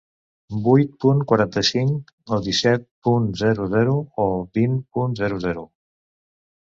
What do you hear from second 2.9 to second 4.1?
punt zero zero